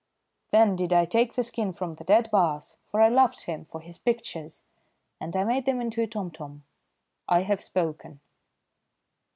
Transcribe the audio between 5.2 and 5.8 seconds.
I made them